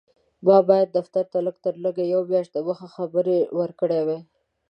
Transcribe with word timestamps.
ما 0.45 0.57
باید 0.69 0.89
دفتر 0.97 1.23
ته 1.31 1.37
لږ 1.45 1.55
تر 1.65 1.73
لږه 1.83 2.03
یوه 2.13 2.25
میاشت 2.31 2.51
دمخه 2.53 2.87
خبر 2.95 3.25
ورکړی 3.59 3.99
وای. 4.07 4.19